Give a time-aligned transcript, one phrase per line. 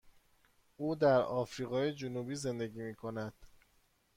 [0.77, 3.33] او در آفریقای جنوبی زندگی می کند.